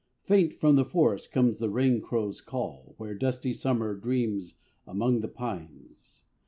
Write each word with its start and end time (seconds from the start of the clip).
Faint 0.23 0.51
from 0.55 0.77
the 0.77 0.83
forest 0.83 1.31
comes 1.31 1.59
the 1.59 1.69
rain 1.69 2.01
crow's 2.01 2.41
call 2.41 2.95
Where 2.97 3.13
dusty 3.13 3.53
Summer 3.53 3.93
dreams 3.95 4.55
among 4.87 5.19
the 5.19 5.27
pines. 5.27 6.23